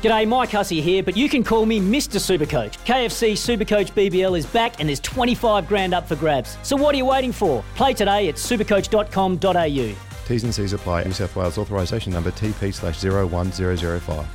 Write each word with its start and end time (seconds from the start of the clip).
G'day, 0.00 0.28
Mike 0.28 0.50
Hussey 0.50 0.80
here, 0.80 1.02
but 1.02 1.16
you 1.16 1.28
can 1.28 1.42
call 1.42 1.66
me 1.66 1.80
Mr. 1.80 2.20
Supercoach. 2.20 2.78
KFC 2.84 3.32
Supercoach 3.32 3.90
BBL 3.94 4.38
is 4.38 4.46
back 4.46 4.78
and 4.78 4.88
there's 4.88 5.00
25 5.00 5.66
grand 5.66 5.92
up 5.92 6.06
for 6.06 6.14
grabs. 6.14 6.56
So 6.62 6.76
what 6.76 6.94
are 6.94 6.98
you 6.98 7.04
waiting 7.04 7.32
for? 7.32 7.64
Play 7.74 7.94
today 7.94 8.28
at 8.28 8.36
supercoach.com.au. 8.36 9.96
T's 10.28 10.44
and 10.44 10.54
C's 10.54 10.72
apply. 10.72 11.02
New 11.02 11.10
South 11.10 11.34
Wales 11.34 11.58
authorisation 11.58 12.12
number 12.12 12.30
TP 12.30 12.72
slash 12.72 13.02
01005. 13.02 14.26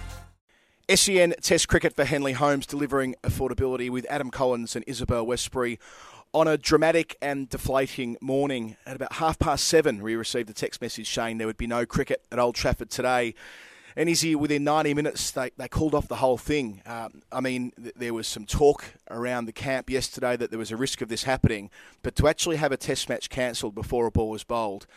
SEN 0.93 1.33
Test 1.39 1.69
Cricket 1.69 1.95
for 1.95 2.03
Henley 2.03 2.33
Homes 2.33 2.65
delivering 2.65 3.15
affordability 3.23 3.89
with 3.89 4.05
Adam 4.09 4.31
Collins 4.31 4.75
and 4.75 4.83
Isabel 4.85 5.25
Westbury. 5.25 5.79
On 6.33 6.45
a 6.45 6.57
dramatic 6.57 7.15
and 7.21 7.47
deflating 7.47 8.17
morning, 8.19 8.75
at 8.85 8.97
about 8.97 9.13
half 9.13 9.39
past 9.39 9.65
seven, 9.65 10.01
we 10.01 10.17
received 10.17 10.49
a 10.49 10.53
text 10.53 10.81
message 10.81 11.09
saying 11.09 11.37
there 11.37 11.47
would 11.47 11.55
be 11.55 11.67
no 11.67 11.85
cricket 11.85 12.21
at 12.33 12.39
Old 12.39 12.55
Trafford 12.55 12.89
today. 12.89 13.33
And 13.95 14.09
is 14.09 14.21
he 14.21 14.35
within 14.35 14.63
90 14.63 14.93
minutes? 14.93 15.31
They, 15.31 15.51
they 15.57 15.67
called 15.67 15.93
off 15.93 16.07
the 16.07 16.15
whole 16.15 16.37
thing. 16.37 16.81
Um, 16.85 17.21
I 17.31 17.41
mean, 17.41 17.71
th- 17.81 17.95
there 17.95 18.13
was 18.13 18.27
some 18.27 18.45
talk 18.45 18.83
around 19.09 19.45
the 19.45 19.53
camp 19.53 19.89
yesterday 19.89 20.35
that 20.37 20.49
there 20.49 20.59
was 20.59 20.71
a 20.71 20.77
risk 20.77 21.01
of 21.01 21.09
this 21.09 21.23
happening, 21.23 21.69
but 22.01 22.15
to 22.15 22.27
actually 22.27 22.57
have 22.57 22.71
a 22.71 22.77
test 22.77 23.09
match 23.09 23.29
cancelled 23.29 23.75
before 23.75 24.05
a 24.07 24.11
ball 24.11 24.29
was 24.29 24.43
bowled, 24.43 24.87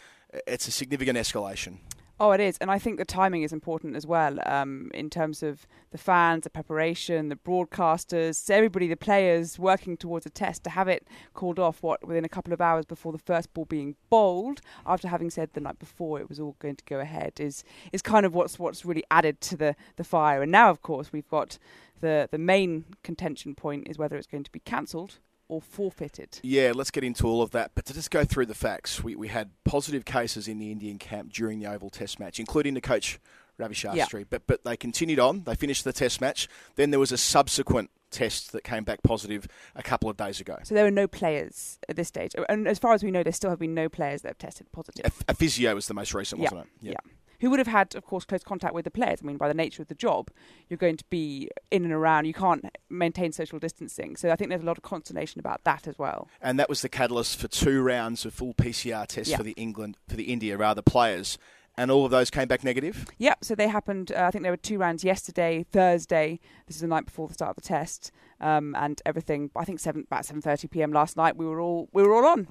it's 0.46 0.68
a 0.68 0.70
significant 0.70 1.18
escalation. 1.18 1.78
Oh, 2.18 2.30
it 2.30 2.40
is, 2.40 2.56
and 2.62 2.70
I 2.70 2.78
think 2.78 2.96
the 2.96 3.04
timing 3.04 3.42
is 3.42 3.52
important 3.52 3.94
as 3.94 4.06
well. 4.06 4.38
Um, 4.46 4.90
in 4.94 5.10
terms 5.10 5.42
of 5.42 5.66
the 5.90 5.98
fans, 5.98 6.44
the 6.44 6.50
preparation, 6.50 7.28
the 7.28 7.36
broadcasters, 7.36 8.48
everybody, 8.48 8.88
the 8.88 8.96
players 8.96 9.58
working 9.58 9.98
towards 9.98 10.24
a 10.24 10.30
test 10.30 10.64
to 10.64 10.70
have 10.70 10.88
it 10.88 11.06
called 11.34 11.58
off. 11.58 11.82
What 11.82 12.06
within 12.08 12.24
a 12.24 12.28
couple 12.30 12.54
of 12.54 12.60
hours 12.62 12.86
before 12.86 13.12
the 13.12 13.18
first 13.18 13.52
ball 13.52 13.66
being 13.66 13.96
bowled, 14.08 14.62
after 14.86 15.08
having 15.08 15.28
said 15.28 15.50
the 15.52 15.60
night 15.60 15.78
before 15.78 16.18
it 16.18 16.30
was 16.30 16.40
all 16.40 16.56
going 16.58 16.76
to 16.76 16.84
go 16.86 17.00
ahead, 17.00 17.34
is 17.38 17.64
is 17.92 18.00
kind 18.00 18.24
of 18.24 18.34
what's 18.34 18.58
what's 18.58 18.86
really 18.86 19.04
added 19.10 19.42
to 19.42 19.56
the 19.56 19.76
the 19.96 20.04
fire. 20.04 20.40
And 20.40 20.50
now, 20.50 20.70
of 20.70 20.80
course, 20.80 21.12
we've 21.12 21.28
got 21.28 21.58
the 22.00 22.30
the 22.32 22.38
main 22.38 22.86
contention 23.02 23.54
point 23.54 23.88
is 23.88 23.98
whether 23.98 24.16
it's 24.16 24.26
going 24.26 24.44
to 24.44 24.52
be 24.52 24.60
cancelled 24.60 25.18
or 25.48 25.60
forfeited. 25.60 26.40
Yeah, 26.42 26.72
let's 26.74 26.90
get 26.90 27.04
into 27.04 27.26
all 27.26 27.42
of 27.42 27.50
that. 27.52 27.72
But 27.74 27.84
to 27.86 27.94
just 27.94 28.10
go 28.10 28.24
through 28.24 28.46
the 28.46 28.54
facts, 28.54 29.02
we, 29.02 29.14
we 29.14 29.28
had 29.28 29.50
positive 29.64 30.04
cases 30.04 30.48
in 30.48 30.58
the 30.58 30.70
Indian 30.70 30.98
camp 30.98 31.32
during 31.32 31.58
the 31.58 31.66
Oval 31.66 31.90
Test 31.90 32.18
match, 32.18 32.38
including 32.40 32.74
the 32.74 32.80
coach 32.80 33.18
Ravi 33.58 33.74
Shastri. 33.74 34.26
But 34.28 34.46
but 34.46 34.64
they 34.64 34.76
continued 34.76 35.18
on. 35.18 35.44
They 35.44 35.54
finished 35.54 35.84
the 35.84 35.92
Test 35.92 36.20
match. 36.20 36.48
Then 36.76 36.90
there 36.90 37.00
was 37.00 37.12
a 37.12 37.18
subsequent 37.18 37.90
test 38.10 38.52
that 38.52 38.62
came 38.62 38.84
back 38.84 39.02
positive 39.02 39.48
a 39.74 39.82
couple 39.82 40.08
of 40.08 40.16
days 40.16 40.40
ago. 40.40 40.56
So 40.62 40.74
there 40.74 40.84
were 40.84 40.90
no 40.90 41.06
players 41.06 41.78
at 41.88 41.96
this 41.96 42.08
stage, 42.08 42.32
and 42.48 42.68
as 42.68 42.78
far 42.78 42.94
as 42.94 43.02
we 43.02 43.10
know, 43.10 43.22
there 43.22 43.32
still 43.32 43.50
have 43.50 43.58
been 43.58 43.74
no 43.74 43.88
players 43.88 44.22
that 44.22 44.28
have 44.28 44.38
tested 44.38 44.70
positive. 44.72 45.04
A, 45.28 45.32
a 45.32 45.34
physio 45.34 45.74
was 45.74 45.86
the 45.86 45.94
most 45.94 46.14
recent, 46.14 46.40
wasn't 46.40 46.68
yeah. 46.80 46.92
it? 46.92 46.96
yeah 47.04 47.12
who 47.40 47.50
would 47.50 47.58
have 47.58 47.66
had, 47.66 47.94
of 47.94 48.04
course, 48.04 48.24
close 48.24 48.42
contact 48.42 48.74
with 48.74 48.84
the 48.84 48.90
players. 48.90 49.20
I 49.22 49.26
mean, 49.26 49.36
by 49.36 49.48
the 49.48 49.54
nature 49.54 49.82
of 49.82 49.88
the 49.88 49.94
job, 49.94 50.30
you're 50.68 50.78
going 50.78 50.96
to 50.96 51.04
be 51.10 51.50
in 51.70 51.84
and 51.84 51.92
around. 51.92 52.26
You 52.26 52.34
can't 52.34 52.64
maintain 52.88 53.32
social 53.32 53.58
distancing. 53.58 54.16
So 54.16 54.30
I 54.30 54.36
think 54.36 54.50
there's 54.50 54.62
a 54.62 54.66
lot 54.66 54.78
of 54.78 54.82
consternation 54.82 55.38
about 55.38 55.64
that 55.64 55.86
as 55.86 55.98
well. 55.98 56.28
And 56.40 56.58
that 56.58 56.68
was 56.68 56.82
the 56.82 56.88
catalyst 56.88 57.38
for 57.38 57.48
two 57.48 57.82
rounds 57.82 58.24
of 58.24 58.34
full 58.34 58.54
PCR 58.54 59.06
tests 59.06 59.30
yeah. 59.30 59.36
for 59.36 59.42
the 59.42 59.52
England, 59.52 59.96
for 60.08 60.16
the 60.16 60.24
India 60.24 60.56
rather 60.56 60.82
players. 60.82 61.38
And 61.78 61.90
all 61.90 62.06
of 62.06 62.10
those 62.10 62.30
came 62.30 62.48
back 62.48 62.64
negative. 62.64 63.04
Yep. 63.18 63.44
So 63.44 63.54
they 63.54 63.68
happened. 63.68 64.10
Uh, 64.10 64.24
I 64.24 64.30
think 64.30 64.42
there 64.42 64.52
were 64.52 64.56
two 64.56 64.78
rounds 64.78 65.04
yesterday, 65.04 65.66
Thursday. 65.70 66.40
This 66.66 66.76
is 66.76 66.80
the 66.80 66.88
night 66.88 67.04
before 67.04 67.28
the 67.28 67.34
start 67.34 67.50
of 67.50 67.56
the 67.56 67.68
test, 67.68 68.12
um, 68.40 68.74
and 68.76 69.02
everything. 69.04 69.50
I 69.54 69.66
think 69.66 69.80
seven 69.80 70.04
about 70.06 70.24
seven 70.24 70.40
thirty 70.40 70.68
p.m. 70.68 70.90
last 70.90 71.18
night. 71.18 71.36
We 71.36 71.44
were 71.44 71.60
all 71.60 71.90
we 71.92 72.02
were 72.02 72.14
all 72.14 72.24
on. 72.24 72.48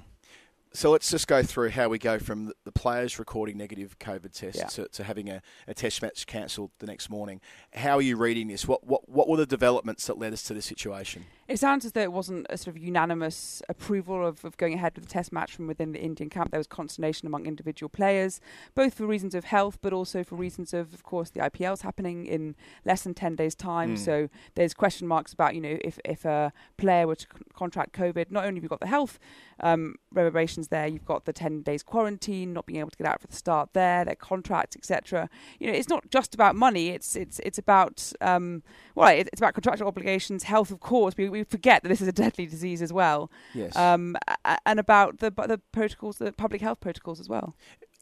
So 0.72 0.90
let's 0.90 1.10
just 1.10 1.26
go 1.26 1.42
through 1.42 1.70
how 1.70 1.88
we 1.88 1.98
go 1.98 2.18
from 2.18 2.52
the 2.64 2.72
players 2.72 3.18
recording 3.18 3.56
negative 3.56 3.98
COVID 3.98 4.32
tests 4.32 4.60
yeah. 4.60 4.66
to, 4.66 4.88
to, 4.88 5.04
having 5.04 5.30
a, 5.30 5.40
a 5.66 5.72
test 5.72 6.02
match 6.02 6.26
cancelled 6.26 6.70
the 6.80 6.86
next 6.86 7.08
morning. 7.08 7.40
How 7.72 7.96
are 7.96 8.02
you 8.02 8.16
reading 8.16 8.48
this? 8.48 8.68
What, 8.68 8.86
what 8.86 9.08
what 9.08 9.28
were 9.28 9.38
the 9.38 9.46
developments 9.46 10.06
that 10.06 10.18
led 10.18 10.34
us 10.34 10.42
to 10.44 10.54
this 10.54 10.66
situation? 10.66 11.24
It 11.48 11.58
sounds 11.58 11.84
as 11.84 11.92
though 11.92 12.02
it 12.02 12.12
wasn't 12.12 12.46
a 12.50 12.58
sort 12.58 12.76
of 12.76 12.82
unanimous 12.82 13.62
approval 13.68 14.26
of, 14.26 14.44
of 14.44 14.56
going 14.56 14.74
ahead 14.74 14.96
with 14.96 15.04
the 15.04 15.10
test 15.10 15.32
match 15.32 15.54
from 15.54 15.66
within 15.66 15.92
the 15.92 16.00
Indian 16.00 16.28
camp. 16.28 16.50
There 16.50 16.58
was 16.58 16.66
consternation 16.66 17.26
among 17.26 17.46
individual 17.46 17.88
players, 17.88 18.40
both 18.74 18.94
for 18.94 19.06
reasons 19.06 19.34
of 19.34 19.44
health, 19.44 19.78
but 19.80 19.92
also 19.92 20.24
for 20.24 20.34
reasons 20.34 20.74
of, 20.74 20.92
of 20.92 21.04
course, 21.04 21.30
the 21.30 21.40
IPL's 21.40 21.82
happening 21.82 22.26
in 22.26 22.56
less 22.84 23.02
than 23.02 23.14
10 23.14 23.36
days' 23.36 23.54
time. 23.54 23.94
Mm. 23.94 23.98
So 23.98 24.28
there's 24.56 24.74
question 24.74 25.06
marks 25.06 25.32
about, 25.32 25.54
you 25.54 25.60
know, 25.60 25.78
if, 25.82 26.00
if 26.04 26.24
a 26.24 26.52
player 26.76 27.06
were 27.06 27.16
to 27.16 27.26
contract 27.54 27.94
COVID, 27.96 28.32
not 28.32 28.44
only 28.44 28.58
have 28.58 28.64
you 28.64 28.68
got 28.68 28.80
the 28.80 28.88
health 28.88 29.20
um, 29.60 29.94
reverberations 30.12 30.55
there, 30.68 30.86
you've 30.86 31.04
got 31.04 31.24
the 31.24 31.32
10 31.32 31.62
days 31.62 31.82
quarantine, 31.82 32.52
not 32.52 32.66
being 32.66 32.80
able 32.80 32.90
to 32.90 32.96
get 32.96 33.06
out 33.06 33.20
for 33.20 33.26
the 33.26 33.36
start 33.36 33.70
there, 33.72 34.04
their 34.04 34.14
contracts, 34.14 34.76
etc. 34.76 35.28
You 35.58 35.68
know, 35.68 35.72
it's 35.72 35.88
not 35.88 36.10
just 36.10 36.34
about 36.34 36.56
money. 36.56 36.88
It's 36.88 37.16
it's 37.16 37.38
it's 37.40 37.58
about 37.58 38.12
um, 38.20 38.62
well, 38.94 39.08
it's 39.08 39.40
about 39.40 39.54
contractual 39.54 39.88
obligations, 39.88 40.44
health, 40.44 40.70
of 40.70 40.80
course. 40.80 41.14
We, 41.16 41.28
we 41.28 41.44
forget 41.44 41.82
that 41.82 41.88
this 41.88 42.00
is 42.00 42.08
a 42.08 42.12
deadly 42.12 42.46
disease 42.46 42.82
as 42.82 42.92
well. 42.92 43.30
Yes. 43.54 43.76
Um, 43.76 44.16
and 44.64 44.80
about 44.80 45.18
the 45.18 45.30
the 45.30 45.60
protocols, 45.72 46.18
the 46.18 46.32
public 46.32 46.60
health 46.60 46.80
protocols 46.80 47.20
as 47.20 47.28
well. 47.28 47.54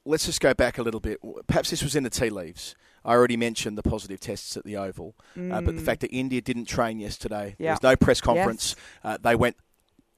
Let's 0.07 0.27
just 0.27 0.41
go 0.41 0.55
back 0.55 0.79
a 0.79 0.83
little 0.83 1.01
bit. 1.01 1.19
Perhaps 1.47 1.71
this 1.71 1.83
was 1.83 1.97
in 1.97 2.03
the 2.03 2.11
tea 2.11 2.31
leaves. 2.31 2.75
I 3.05 3.13
already 3.13 3.37
mentioned 3.37 3.77
the 3.77 3.83
positive 3.83 4.19
tests 4.19 4.57
at 4.57 4.65
the 4.65 4.77
Oval, 4.77 5.15
mm. 5.37 5.53
uh, 5.53 5.61
but 5.61 5.77
the 5.77 5.83
mm. 5.83 5.85
fact 5.85 6.01
that 6.01 6.11
India 6.11 6.41
didn't 6.41 6.65
train 6.65 6.99
yesterday, 6.99 7.55
yeah. 7.59 7.67
there 7.67 7.73
was 7.73 7.83
no 7.83 7.97
press 7.97 8.21
conference. 8.21 8.77
Yes. 9.05 9.15
Uh, 9.15 9.19
they 9.21 9.35
went 9.35 9.57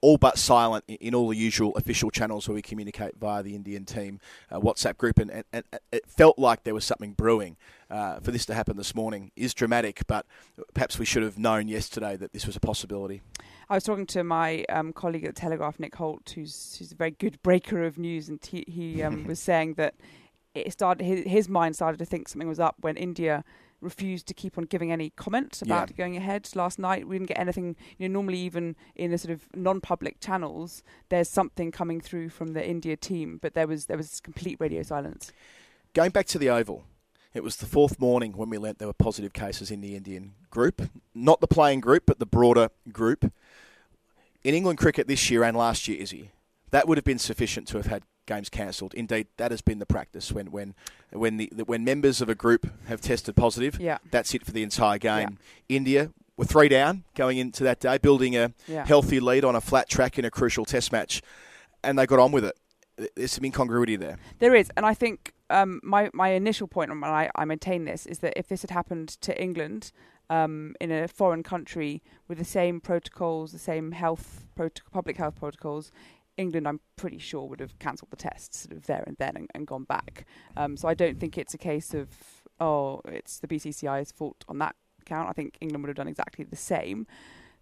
all 0.01 0.19
but 0.19 0.39
silent 0.39 0.84
in 0.89 1.15
all 1.15 1.29
the 1.29 1.37
usual 1.37 1.75
official 1.77 2.11
channels 2.11 2.49
where 2.49 2.55
we 2.55 2.62
communicate 2.62 3.17
via 3.19 3.43
the 3.43 3.55
Indian 3.55 3.84
team 3.84 4.21
uh, 4.51 4.61
WhatsApp 4.61 4.97
group, 4.97 5.19
and, 5.19 5.31
and, 5.31 5.45
and, 5.53 5.65
it 5.93 6.07
felt 6.07 6.39
like 6.39 6.65
there 6.65 6.75
was 6.75 6.84
something 6.84 7.12
brewing. 7.12 7.57
Uh, 7.89 8.19
for 8.19 8.33
this 8.33 8.45
to 8.45 8.53
happen 8.53 8.77
this 8.77 8.97
morning 8.97 9.31
is 9.37 9.55
dramatic, 9.55 10.03
but 10.09 10.27
perhaps 10.75 10.99
we 10.99 11.05
should 11.05 11.23
have 11.23 11.39
known 11.39 11.69
yesterday 11.69 12.17
that 12.17 12.33
this 12.33 12.45
was 12.45 12.56
a 12.56 12.61
possibility. 12.61 13.23
I 13.71 13.75
was 13.75 13.85
talking 13.85 14.06
to 14.06 14.25
my 14.25 14.65
um, 14.69 14.93
colleague 14.93 15.25
at 15.25 15.37
the 15.37 15.41
Telegraph, 15.41 15.79
Nick 15.79 15.95
Hoult, 15.95 16.29
who's, 16.31 16.77
who's 16.77 16.91
a 16.91 16.97
very 16.97 17.12
good 17.12 17.41
breaker 17.45 17.85
of 17.85 17.97
news, 17.97 18.29
and 18.29 18.45
he, 18.45 18.65
he 18.67 19.03
um, 19.05 19.25
was 19.29 19.39
saying 19.39 19.75
that 19.75 19.95
it 20.56 20.73
started 20.73 21.05
his, 21.05 21.25
his 21.27 21.49
mind 21.49 21.77
started 21.77 21.99
to 21.99 22.05
think 22.05 22.29
something 22.29 22.49
was 22.49 22.61
up 22.61 22.77
when 22.81 22.97
India 22.97 23.45
refused 23.87 24.27
to 24.27 24.35
keep 24.35 24.59
on 24.59 24.65
giving 24.65 24.91
any 24.91 25.11
comments 25.11 25.63
about 25.63 25.91
yeah. 25.91 25.97
going 25.97 26.17
ahead 26.17 26.49
last 26.55 26.79
night. 26.79 27.07
We 27.07 27.17
didn't 27.17 27.29
get 27.29 27.39
anything. 27.39 27.77
You 27.97 28.09
know, 28.09 28.15
normally 28.15 28.39
even 28.41 28.77
in 28.95 29.13
the 29.13 29.19
sort 29.19 29.33
of 29.33 29.49
non-public 29.55 30.21
channels, 30.21 30.83
there's 31.09 31.31
something 31.31 31.71
coming 31.71 32.01
through 32.01 32.31
from 32.31 32.53
the 32.53 32.69
India 32.69 32.97
team, 32.97 33.39
but 33.41 33.55
there 33.55 33.67
was 33.67 33.87
there 33.87 33.97
was 33.97 34.21
complete 34.21 34.59
radio 34.61 34.83
silence. 34.83 35.33
Going 35.95 36.11
back 36.11 36.27
to 36.27 36.39
the 36.39 36.51
Oval, 36.51 36.85
it 37.33 37.45
was 37.45 37.57
the 37.57 37.67
fourth 37.67 38.01
morning 38.01 38.33
when 38.33 38.51
we 38.51 38.59
learnt 38.59 38.79
there 38.79 38.89
were 38.89 38.93
positive 38.95 39.33
cases 39.33 39.71
in 39.71 39.81
the 39.81 39.95
Indian 39.95 40.35
group, 40.51 40.91
not 41.15 41.41
the 41.41 41.47
playing 41.47 41.81
group, 41.81 42.05
but 42.07 42.19
the 42.19 42.27
broader 42.27 42.71
group. 42.93 43.33
In 44.43 44.55
England 44.55 44.79
cricket 44.79 45.07
this 45.07 45.31
year 45.31 45.45
and 45.45 45.57
last 45.57 45.89
year, 45.89 46.01
Izzy, 46.01 46.33
that 46.71 46.89
would 46.89 46.99
have 46.99 47.05
been 47.05 47.19
sufficient 47.19 47.69
to 47.69 47.77
have 47.77 47.87
had 47.87 48.03
games 48.26 48.48
cancelled. 48.48 48.94
Indeed, 48.94 49.28
that 49.37 49.50
has 49.50 49.62
been 49.62 49.78
the 49.78 49.87
practice 49.87 50.32
when 50.32 50.50
when 50.50 50.75
when 51.10 51.37
the 51.37 51.50
when 51.66 51.84
members 51.84 52.20
of 52.20 52.28
a 52.28 52.34
group 52.34 52.66
have 52.87 53.00
tested 53.00 53.37
positive. 53.37 53.81
Yeah. 53.81 53.98
that's 54.10 54.34
it 54.34 54.44
for 54.44 54.53
the 54.53 54.62
entire 54.62 54.98
game. 54.98 55.38
Yeah. 55.69 55.76
India 55.76 56.11
were 56.37 56.44
three 56.44 56.69
down 56.69 57.05
going 57.14 57.38
into 57.38 57.64
that 57.64 57.81
day, 57.81 57.99
building 57.99 58.37
a 58.37 58.52
yeah. 58.67 58.84
healthy 58.84 59.20
lead 59.20 59.44
on 59.44 59.56
a 59.56 59.61
flat 59.61 59.88
track 59.88 60.19
in 60.19 60.25
a 60.25 60.31
crucial 60.31 60.64
Test 60.64 60.93
match, 60.93 61.23
and 61.82 61.99
they 61.99 62.06
got 62.06 62.19
on 62.19 62.32
with 62.32 62.44
it. 62.44 62.56
There's 63.14 63.32
some 63.32 63.44
incongruity 63.44 63.96
there. 63.96 64.19
There 64.38 64.55
is, 64.55 64.70
and 64.76 64.87
I 64.87 64.94
think 64.94 65.32
um, 65.50 65.81
my 65.82 66.11
my 66.12 66.31
initial 66.31 66.67
point, 66.67 66.90
and 66.90 67.05
I, 67.05 67.31
I 67.34 67.44
maintain 67.44 67.84
this, 67.84 68.06
is 68.06 68.20
that 68.20 68.34
if 68.37 68.49
this 68.49 68.62
had 68.62 68.70
happened 68.70 69.08
to 69.22 69.40
England. 69.40 69.93
Um, 70.29 70.75
in 70.81 70.90
a 70.90 71.06
foreign 71.06 71.44
country 71.44 72.02
with 72.26 72.38
the 72.38 72.44
same 72.44 72.81
protocols, 72.81 73.52
the 73.52 73.61
same 73.61 73.93
health 73.93 74.44
public 74.90 75.19
health 75.19 75.37
protocols, 75.37 75.93
England, 76.37 76.69
I'm 76.69 76.81
pretty 76.97 77.19
sure, 77.19 77.49
would 77.49 77.61
have 77.61 77.79
cancelled 77.79 78.11
the 78.11 78.17
test 78.17 78.55
sort 78.55 78.77
of 78.77 78.87
there 78.87 79.05
and 79.06 79.17
then 79.19 79.37
and, 79.37 79.50
and 79.55 79.67
gone 79.67 79.85
back. 79.85 80.27
Um, 80.56 80.77
so 80.77 80.88
I 80.88 80.94
don't 80.94 81.19
think 81.19 81.38
it's 81.38 81.55
a 81.55 81.59
case 81.59 81.94
of 81.94 82.09
oh, 82.61 83.00
it's 83.06 83.38
the 83.38 83.49
BCCI's 83.49 84.12
fault 84.12 84.44
on 84.49 84.59
that 84.59 84.77
count. 85.05 85.29
I 85.29 85.33
think 85.33 85.56
England 85.61 85.83
would 85.85 85.88
have 85.88 85.97
done 85.97 86.09
exactly 86.09 86.44
the 86.44 86.56
same. 86.56 87.06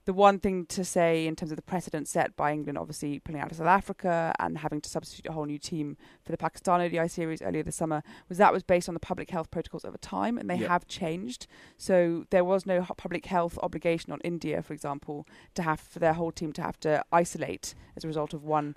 The 0.05 0.13
one 0.13 0.39
thing 0.39 0.67
to 0.67 0.85
say 0.85 1.27
in 1.27 1.35
terms 1.35 1.51
of 1.51 1.57
the 1.57 1.63
precedent 1.63 2.09
set 2.09 2.37
by 2.37 2.53
England, 2.53 2.77
obviously 2.77 3.19
pulling 3.21 3.41
out 3.41 3.51
of 3.51 3.57
South 3.57 3.67
Africa 3.67 4.35
and 4.39 4.59
having 4.59 4.81
to 4.83 4.91
substitute 4.91 5.27
a 5.29 5.33
whole 5.33 5.47
new 5.47 5.59
team 5.59 5.97
for 6.23 6.31
the 6.33 6.37
Pakistan 6.39 6.81
ODI 6.83 7.09
series 7.09 7.41
earlier 7.41 7.63
this 7.63 7.77
summer, 7.77 8.03
was 8.29 8.37
that 8.39 8.53
was 8.53 8.63
based 8.63 8.89
on 8.89 8.95
the 8.95 9.01
public 9.01 9.31
health 9.31 9.51
protocols 9.51 9.85
over 9.85 9.97
time, 9.99 10.37
and 10.37 10.51
they 10.51 10.57
Yep. 10.57 10.69
have 10.69 10.87
changed. 10.87 11.47
So 11.79 12.25
there 12.31 12.45
was 12.45 12.67
no 12.67 12.83
public 12.97 13.27
health 13.27 13.59
obligation 13.63 14.13
on 14.13 14.21
India, 14.23 14.63
for 14.63 14.75
example, 14.75 15.27
to 15.55 15.63
have 15.63 15.81
for 15.81 15.99
their 16.01 16.13
whole 16.15 16.33
team 16.33 16.53
to 16.53 16.63
have 16.63 16.79
to 16.81 17.03
isolate 17.11 17.75
as 17.97 18.05
a 18.05 18.09
result 18.09 18.35
of 18.35 18.45
one 18.45 18.77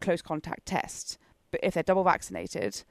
close 0.00 0.20
contact 0.20 0.66
test. 0.66 1.18
But 1.50 1.60
if 1.62 1.74
they're 1.74 1.82
double 1.82 2.04
vaccinated, 2.04 2.82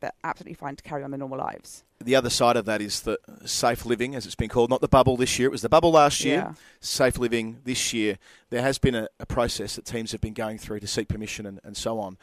they're 0.00 0.12
absolutely 0.24 0.54
fine 0.54 0.76
to 0.76 0.82
carry 0.82 1.02
on 1.04 1.10
their 1.10 1.18
normal 1.18 1.38
lives. 1.38 1.84
The 2.02 2.16
other 2.16 2.30
side 2.30 2.56
of 2.56 2.64
that 2.64 2.80
is 2.80 3.02
the 3.02 3.18
safe 3.44 3.84
living, 3.84 4.14
as 4.14 4.24
it's 4.24 4.34
been 4.34 4.48
called, 4.48 4.70
not 4.70 4.80
the 4.80 4.88
bubble 4.88 5.18
this 5.18 5.38
year. 5.38 5.48
It 5.48 5.52
was 5.52 5.60
the 5.60 5.68
bubble 5.68 5.92
last 5.92 6.24
year. 6.24 6.36
Yeah. 6.36 6.54
Safe 6.80 7.18
living 7.18 7.58
this 7.64 7.92
year. 7.92 8.18
There 8.48 8.62
has 8.62 8.78
been 8.78 8.94
a, 8.94 9.08
a 9.18 9.26
process 9.26 9.76
that 9.76 9.84
teams 9.84 10.12
have 10.12 10.20
been 10.22 10.32
going 10.32 10.56
through 10.56 10.80
to 10.80 10.86
seek 10.86 11.08
permission 11.08 11.44
and, 11.44 11.60
and 11.62 11.76
so 11.76 11.98
on. 11.98 12.16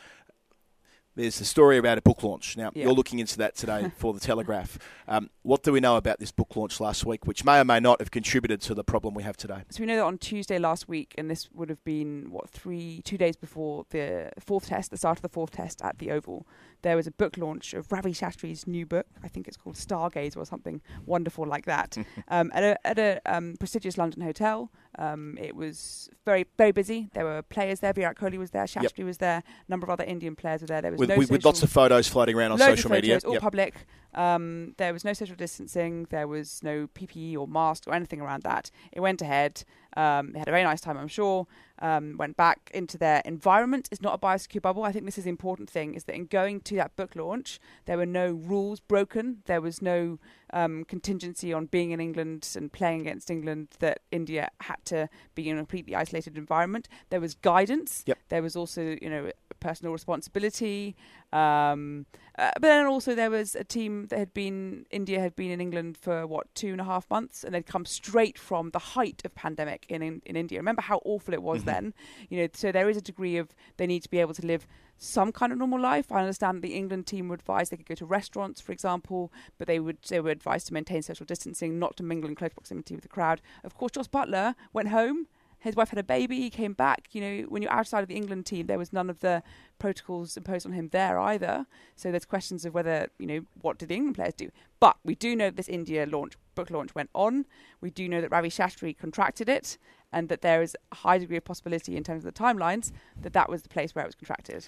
There's 1.18 1.40
the 1.40 1.46
story 1.46 1.80
about 1.80 1.98
a 1.98 2.02
book 2.04 2.22
launch. 2.22 2.56
Now, 2.56 2.69
Yeah. 2.75 2.84
you're 2.84 2.94
looking 2.94 3.18
into 3.18 3.40
that 3.40 3.56
today 3.56 3.92
for 3.98 4.14
the 4.14 4.19
Telegraph. 4.19 4.78
Um, 5.08 5.31
what 5.42 5.64
do 5.64 5.72
we 5.72 5.80
know 5.80 5.96
about 5.96 6.19
this 6.19 6.31
book 6.31 6.56
launch 6.56 6.80
last 6.80 7.08
week, 7.08 7.25
which 7.25 7.44
may 7.44 7.60
or 7.60 7.66
may 7.66 7.80
not 7.80 8.00
have 8.00 8.12
contributed 8.12 8.62
to 8.62 8.75
the 8.75 8.84
problem 8.84 9.16
we 9.16 9.24
have 9.24 9.36
today? 9.36 9.64
So 9.72 9.80
we 9.80 9.88
know 9.88 9.96
that 9.96 10.04
on 10.04 10.19
Tuesday 10.19 10.60
last 10.60 10.88
week, 10.88 11.16
and 11.18 11.28
this 11.28 11.50
would 11.52 11.69
have 11.69 11.84
been 11.84 12.28
what 12.30 12.52
three, 12.52 13.02
two 13.04 13.18
days 13.18 13.36
before 13.36 13.86
the 13.90 14.30
fourth 14.40 14.68
test, 14.68 14.92
the 14.92 14.98
start 14.98 15.18
of 15.18 15.24
the 15.24 15.30
fourth 15.30 15.52
test 15.52 15.81
at 15.81 15.98
the 15.98 16.12
Oval. 16.12 16.46
There 16.84 16.96
was 16.96 17.08
a 17.08 17.12
book 17.12 17.36
launch 17.36 17.74
of 17.74 17.92
Ravi 17.92 18.14
Shastri's 18.14 18.68
new 18.68 18.86
book. 18.86 19.08
I 19.24 19.28
think 19.28 19.48
it's 19.48 19.58
called 19.58 19.75
Stargaze 19.75 20.38
or 20.38 20.46
something 20.46 20.81
wonderful 21.08 21.48
like 21.48 21.66
that. 21.66 21.98
um, 22.28 22.52
at 22.54 22.64
a 22.64 22.88
at 22.88 23.00
a 23.00 23.19
um, 23.25 23.56
prestigious 23.58 23.98
London 23.98 24.22
hotel. 24.22 24.72
Um, 24.97 25.38
it 25.39 25.55
was 25.55 26.09
very 26.25 26.45
very 26.57 26.71
busy. 26.71 27.09
There 27.13 27.23
were 27.25 27.41
players 27.41 27.79
there. 27.81 27.94
Virat 27.94 28.17
Kohli 28.17 28.38
was 28.38 28.51
there. 28.51 28.63
Shastri 28.65 29.05
was 29.05 29.17
there. 29.19 29.38
A 29.38 29.71
number 29.71 29.85
of 29.85 29.89
other 29.91 30.03
Indian 30.03 30.35
players 30.35 30.61
were 30.61 30.67
there. 30.67 30.81
There 30.81 30.91
was 30.91 30.99
With, 30.99 31.09
no 31.09 31.17
with, 31.17 31.29
with 31.31 31.45
lots 31.45 31.61
of 31.63 31.71
photos 31.71 32.07
floating 32.07 32.35
around 32.35 32.51
on 32.53 32.57
social 32.59 32.91
of 32.91 32.95
media. 32.97 33.15
photos, 33.15 33.25
all 33.25 33.33
Yep. 33.33 33.41
public. 33.41 33.75
Um, 34.15 34.73
there 34.77 34.94
was 34.94 35.05
no 35.05 35.13
social 35.13 35.35
distancing. 35.35 36.07
There 36.09 36.27
was 36.27 36.61
no 36.63 36.88
PPE 36.88 37.38
or 37.38 37.47
mask 37.47 37.83
or 37.88 37.94
anything 37.94 38.19
around 38.21 38.41
that. 38.44 38.71
It 38.91 39.01
went 39.01 39.21
ahead. 39.21 39.63
Um, 39.97 40.31
they 40.31 40.39
had 40.39 40.47
a 40.47 40.51
very 40.51 40.63
nice 40.63 40.79
time, 40.79 40.95
I'm 40.95 41.07
sure. 41.07 41.47
Um, 41.79 42.17
went 42.17 42.38
back 42.38 42.71
into 42.73 42.97
their 42.97 43.21
environment. 43.25 43.89
It's 43.91 44.01
not 44.01 44.13
a 44.13 44.17
biosecure 44.17 44.61
bubble. 44.61 44.83
I 44.83 44.91
think 44.91 45.05
this 45.05 45.17
is 45.17 45.23
the 45.23 45.29
important 45.31 45.69
thing: 45.69 45.95
is 45.95 46.03
that 46.05 46.15
in 46.15 46.25
going 46.25 46.61
to 46.61 46.75
that 46.75 46.95
book 46.95 47.15
launch, 47.15 47.59
there 47.85 47.97
were 47.97 48.05
no 48.05 48.31
rules 48.31 48.79
broken. 48.79 49.41
There 49.45 49.61
was 49.61 49.81
no 49.81 50.19
um, 50.53 50.85
contingency 50.85 51.51
on 51.51 51.65
being 51.65 51.91
in 51.91 51.99
England 51.99 52.47
and 52.55 52.71
playing 52.71 53.01
against 53.01 53.29
England 53.29 53.69
that 53.79 54.01
India 54.11 54.49
had 54.61 54.83
to 54.85 55.09
be 55.35 55.49
in 55.49 55.57
a 55.57 55.61
completely 55.61 55.95
isolated 55.95 56.38
environment. 56.38 56.88
There 57.09 57.21
was 57.21 57.33
guidance. 57.33 58.03
Yep. 58.05 58.19
There 58.29 58.41
was 58.41 58.55
also, 58.55 58.97
you 59.01 59.09
know, 59.09 59.31
personal 59.59 59.94
responsibility. 59.94 60.95
Um, 61.33 62.06
uh, 62.39 62.51
but 62.56 62.62
then 62.62 62.85
also 62.85 63.15
there 63.15 63.29
was 63.29 63.56
a 63.56 63.63
team 63.63 64.07
that 64.07 64.19
had 64.19 64.33
been 64.33 64.85
India 64.91 65.19
had 65.19 65.35
been 65.35 65.51
in 65.51 65.59
England 65.59 65.97
for 65.97 66.25
what 66.25 66.53
two 66.56 66.71
and 66.71 66.79
a 66.79 66.85
half 66.85 67.09
months, 67.09 67.44
and 67.44 67.53
they'd 67.53 67.65
come 67.65 67.85
straight 67.85 68.38
from 68.38 68.69
the 68.69 68.79
height 68.79 69.21
of 69.25 69.35
pandemic 69.35 69.85
in 69.89 70.01
in, 70.01 70.21
in 70.25 70.35
India. 70.35 70.59
Remember 70.59 70.81
how 70.81 71.01
awful 71.03 71.33
it 71.33 71.41
was 71.41 71.63
then, 71.65 71.94
you 72.29 72.39
know. 72.39 72.47
So 72.53 72.71
there 72.71 72.89
is 72.89 72.97
a 72.97 73.01
degree 73.01 73.38
of 73.38 73.50
they 73.77 73.88
need 73.88 74.03
to 74.03 74.09
be 74.09 74.19
able 74.19 74.35
to 74.35 74.45
live 74.45 74.68
some 74.97 75.31
kind 75.31 75.51
of 75.51 75.57
normal 75.57 75.79
life. 75.79 76.12
I 76.12 76.21
understand 76.21 76.62
the 76.62 76.75
England 76.75 77.07
team 77.07 77.27
would 77.27 77.39
advise 77.39 77.69
they 77.69 77.77
could 77.77 77.88
go 77.88 77.95
to 77.95 78.06
restaurants, 78.06 78.62
for 78.62 78.71
example, 78.71 79.31
but 79.57 79.68
they 79.68 79.80
would 79.80 79.97
they 80.07 80.19
were 80.19 80.31
advised 80.31 80.68
to 80.68 80.73
maintain 80.73 81.01
social 81.01 81.25
distancing, 81.25 81.77
not 81.77 81.97
to 81.97 82.03
mingle 82.03 82.30
in 82.30 82.35
close 82.35 82.53
proximity 82.53 82.95
with 82.95 83.03
the 83.03 83.09
crowd. 83.09 83.41
Of 83.63 83.75
course, 83.75 83.91
Jos 83.91 84.07
Buttler 84.07 84.56
went 84.73 84.89
home. 84.89 85.27
His 85.68 85.75
wife 85.75 85.90
had 85.90 86.00
a 86.00 86.04
baby. 86.04 86.42
He 86.42 86.50
came 86.50 86.74
back. 86.74 87.10
You 87.12 87.22
know, 87.22 87.46
when 87.50 87.62
you're 87.62 87.72
outside 87.72 88.02
of 88.02 88.08
the 88.08 88.16
England 88.16 88.46
team, 88.46 88.68
there 88.68 88.78
was 88.78 88.94
none 88.94 89.10
of 89.10 89.19
the 89.19 89.44
protocols 89.80 90.38
imposed 90.38 90.66
on 90.66 90.72
him 90.72 90.90
there 90.92 91.19
either. 91.19 91.66
So 91.96 92.10
there's 92.10 92.25
questions 92.25 92.66
of 92.66 92.74
whether 92.74 93.10
you 93.19 93.28
know 93.28 93.42
what 93.62 93.78
did 93.78 93.90
the 93.90 93.96
England 93.96 94.16
players 94.16 94.34
do. 94.34 94.50
But 94.80 94.98
we 95.04 95.14
do 95.14 95.36
know 95.36 95.50
this 95.50 95.68
India 95.68 96.06
launch 96.06 96.34
book 96.56 96.72
launch 96.72 96.96
went 96.96 97.10
on. 97.14 97.46
We 97.81 97.92
do 97.92 98.08
know 98.08 98.22
that 98.22 98.31
Ravi 98.31 98.50
Shastri 98.50 98.98
contracted 98.98 99.50
it, 99.50 99.78
and 100.12 100.30
that 100.30 100.42
there 100.42 100.62
is 100.62 100.75
a 100.92 100.96
high 100.96 101.18
degree 101.18 101.38
of 101.38 101.44
possibility 101.44 101.98
in 101.98 102.04
terms 102.04 102.25
of 102.25 102.34
the 102.34 102.40
timelines 102.40 102.92
that 103.22 103.34
that 103.34 103.50
was 103.50 103.62
the 103.62 103.69
place 103.69 103.94
where 103.94 104.06
it 104.06 104.08
was 104.08 104.16
contracted. 104.16 104.66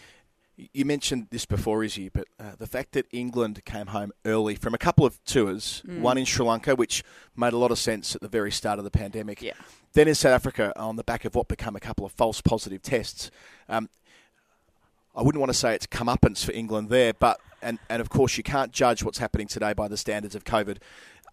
You 0.73 0.83
mentioned 0.83 1.27
this 1.31 1.45
before, 1.45 1.83
Izzy, 1.83 2.09
but 2.09 2.27
uh, 2.39 2.51
the 2.57 2.67
fact 2.67 2.91
that 2.91 3.05
England 3.11 3.63
came 3.65 3.87
home 3.87 4.11
early 4.25 4.55
from 4.55 4.73
a 4.73 4.77
couple 4.77 5.05
of 5.05 5.23
tours, 5.23 5.81
Mm. 5.87 6.01
one 6.01 6.17
in 6.17 6.25
Sri 6.25 6.45
Lanka, 6.45 6.75
which 6.75 7.03
made 7.35 7.53
a 7.53 7.57
lot 7.57 7.71
of 7.71 7.79
sense 7.79 8.13
at 8.15 8.21
the 8.21 8.27
very 8.27 8.51
start 8.51 8.77
of 8.77 8.83
the 8.83 8.91
pandemic, 8.91 9.41
Yeah. 9.41 9.53
then 9.93 10.07
in 10.07 10.15
South 10.15 10.33
Africa 10.33 10.73
on 10.77 10.95
the 10.97 11.03
back 11.03 11.23
of 11.23 11.33
what 11.35 11.47
became 11.47 11.75
a 11.75 11.79
couple 11.79 12.05
of 12.05 12.11
false 12.11 12.41
positive 12.41 12.81
tests. 12.81 13.31
Um, 13.69 13.89
I 15.15 15.21
wouldn't 15.21 15.39
want 15.39 15.51
to 15.51 15.57
say 15.57 15.73
it's 15.75 15.87
comeuppance 15.87 16.43
for 16.45 16.51
England 16.51 16.89
there, 16.89 17.13
but 17.13 17.39
and, 17.61 17.79
and 17.89 18.01
of 18.01 18.09
course 18.09 18.37
you 18.37 18.43
can't 18.43 18.71
judge 18.71 19.03
what's 19.03 19.17
happening 19.17 19.47
today 19.47 19.73
by 19.73 19.87
the 19.87 19.97
standards 19.97 20.35
of 20.35 20.43
COVID 20.43 20.77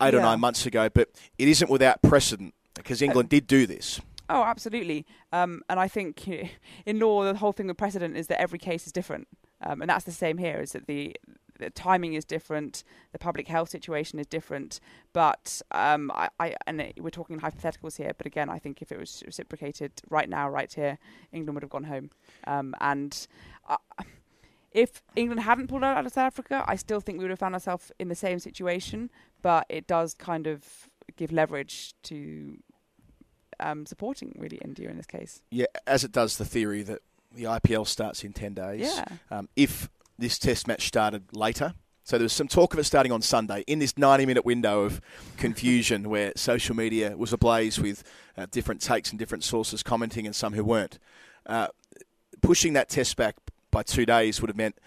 eight 0.03 0.15
or 0.15 0.21
nine 0.21 0.41
months 0.41 0.67
ago, 0.67 0.89
but 0.89 1.09
it 1.39 1.49
isn't 1.49 1.71
without 1.71 2.03
precedent 2.03 2.55
because 2.75 3.01
England 3.03 3.29
did 3.29 3.47
do 3.47 3.67
this. 3.67 4.01
Oh, 4.29 4.43
absolutely. 4.43 5.07
Um, 5.33 5.63
and 5.69 5.79
I 5.79 5.89
think 5.89 6.27
you 6.27 6.43
know, 6.43 6.49
in 6.87 6.99
law, 6.99 7.25
the 7.25 7.39
whole 7.39 7.53
thing 7.53 7.69
with 7.69 7.77
precedent 7.77 8.17
is 8.17 8.27
that 8.29 8.41
every 8.41 8.59
case 8.59 8.87
is 8.87 8.93
different, 8.93 9.29
um, 9.63 9.81
and 9.81 9.91
that's 9.91 10.05
the 10.05 10.13
same 10.13 10.39
here. 10.39 10.61
Is 10.61 10.73
that 10.73 10.87
the 10.87 11.17
the 11.59 11.71
timing 11.71 12.15
is 12.15 12.25
different, 12.25 12.85
the 13.13 13.19
public 13.19 13.49
health 13.49 13.71
situation 13.71 14.19
is 14.19 14.27
different, 14.27 14.79
but 15.13 15.63
um, 15.71 16.11
I, 16.15 16.29
I 16.39 16.57
and 16.67 16.81
it, 16.81 16.99
we're 17.01 17.11
talking 17.11 17.41
hypotheticals 17.41 17.97
here. 17.97 18.13
But 18.17 18.27
again, 18.27 18.51
I 18.51 18.59
think 18.59 18.83
if 18.83 18.93
it 18.93 18.99
was 18.99 19.23
reciprocated 19.25 19.93
right 20.11 20.29
now, 20.29 20.49
right 20.49 20.73
here, 20.73 20.99
England 21.33 21.55
would 21.55 21.63
have 21.63 21.71
gone 21.71 21.85
home. 21.85 22.11
Um, 22.47 22.75
and 22.81 23.27
uh, 23.69 23.77
if 24.73 25.03
England 25.15 25.43
hadn't 25.43 25.69
pulled 25.69 25.85
out 25.85 26.05
of 26.05 26.13
South 26.13 26.27
Africa, 26.27 26.65
I 26.67 26.77
still 26.77 27.01
think 27.01 27.19
we 27.19 27.25
would 27.25 27.31
have 27.31 27.39
found 27.39 27.55
ourselves 27.55 27.93
in 27.99 28.09
the 28.09 28.15
same 28.15 28.39
situation. 28.39 29.11
But 29.41 29.67
it 29.69 29.87
does 29.87 30.15
kind 30.15 30.47
of 30.47 30.89
give 31.17 31.33
leverage 31.33 31.95
to 32.03 32.59
um, 33.61 33.87
supporting 33.87 34.35
really 34.39 34.59
India 34.59 34.89
in 34.89 34.97
this 34.97 35.07
case. 35.07 35.43
Yeah, 35.51 35.67
as 35.87 36.05
it 36.05 36.13
does 36.13 36.37
the 36.37 36.45
theory 36.45 36.83
that 36.83 37.03
the 37.35 37.45
IPL 37.45 37.87
starts 37.87 38.25
in 38.25 38.33
10 38.33 38.55
days. 38.55 38.81
Yeah. 38.81 39.05
Um, 39.31 39.49
if 39.57 39.89
this 40.19 40.39
test 40.39 40.67
match 40.67 40.87
started 40.87 41.25
later, 41.37 41.75
so 42.05 42.19
there 42.19 42.25
was 42.25 42.33
some 42.33 42.49
talk 42.49 42.73
of 42.73 42.79
it 42.79 42.85
starting 42.85 43.13
on 43.13 43.21
Sunday 43.21 43.65
in 43.67 43.79
this 43.81 43.99
90 43.99 44.27
minute 44.27 44.45
window 44.45 44.85
of 44.85 45.01
confusion 45.37 46.09
where 46.09 46.33
social 46.37 46.75
media 46.75 47.17
was 47.17 47.33
ablaze 47.33 47.81
with 47.81 48.05
uh, 48.37 48.47
different 48.51 48.81
takes 48.81 49.11
and 49.11 49.19
different 49.19 49.45
sources 49.45 49.83
commenting 49.83 50.27
and 50.27 50.35
some 50.35 50.55
who 50.55 50.65
weren't. 50.65 50.99
Uh, 51.45 51.69
pushing 52.43 52.73
that 52.75 52.89
test 52.89 53.17
back 53.17 53.37
by 53.71 53.83
two 53.83 54.07
days 54.07 54.41
would 54.41 54.49
have 54.49 54.57
meant 54.57 54.79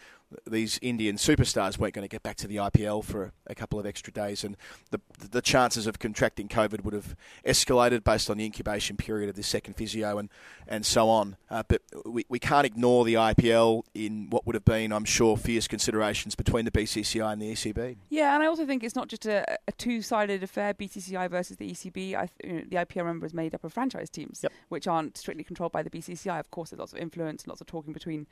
these 0.46 0.78
Indian 0.82 1.16
superstars 1.16 1.78
weren't 1.78 1.94
going 1.94 2.04
to 2.08 2.10
get 2.12 2.24
back 2.24 2.36
to 2.38 2.48
the 2.48 2.58
IPL 2.58 3.04
for 3.04 3.32
a 3.48 3.56
couple 3.56 3.80
of 3.80 3.86
extra 3.86 4.12
days, 4.14 4.44
and 4.44 4.56
the 4.92 5.00
the 5.32 5.42
chances 5.42 5.88
of 5.88 6.00
contracting 6.00 6.48
COVID 6.48 6.84
would 6.84 6.94
have 6.94 7.16
escalated 7.46 8.04
based 8.04 8.30
on 8.30 8.38
the 8.38 8.46
incubation 8.46 8.98
period 8.98 9.30
of 9.30 9.36
the 9.36 9.44
second 9.44 9.74
physio 9.76 10.18
and 10.18 10.30
and 10.68 10.86
so 10.86 11.10
on. 11.10 11.36
Uh, 11.50 11.64
but 11.68 11.82
we, 12.06 12.26
we 12.30 12.38
can't 12.40 12.66
ignore 12.66 13.04
the 13.06 13.16
IPL 13.16 13.84
in 13.94 14.28
what 14.30 14.46
would 14.46 14.56
have 14.56 14.66
been, 14.66 14.92
I'm 14.92 15.06
sure, 15.06 15.36
fierce 15.36 15.68
considerations 15.68 16.36
between 16.36 16.66
the 16.66 16.72
BCCI 16.72 17.34
and 17.34 17.42
the 17.42 17.52
ECB. 17.54 17.98
Yeah, 18.10 18.36
and 18.36 18.44
I 18.44 18.46
also 18.46 18.66
think 18.68 18.84
it's 18.84 18.96
not 18.96 19.08
just 19.08 19.26
a, 19.26 19.58
a 19.68 19.72
two-sided 19.72 20.44
affair, 20.44 20.74
BCCI 20.76 21.30
versus 21.30 21.58
the 21.58 21.72
ECB. 21.72 22.14
I, 22.16 22.30
you 22.44 22.54
know, 22.54 22.62
the 22.70 22.76
IPL 22.78 22.98
remember 22.98 23.26
is 23.26 23.34
made 23.34 23.56
up 23.56 23.64
of 23.64 23.74
franchise 23.74 24.10
teams, 24.12 24.42
Yep. 24.44 24.52
which 24.70 24.88
aren't 24.88 25.18
strictly 25.18 25.44
controlled 25.44 25.72
by 25.72 25.82
the 25.82 25.90
BCCI. 25.90 26.40
Of 26.40 26.52
course, 26.52 26.70
there's 26.70 26.80
lots 26.80 26.94
of 26.94 27.00
influence, 27.00 27.48
lots 27.48 27.62
of 27.62 27.68
talking 27.68 27.94
between 27.94 28.28